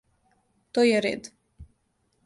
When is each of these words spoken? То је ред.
То 0.77 0.87
је 0.87 1.03
ред. 1.07 1.31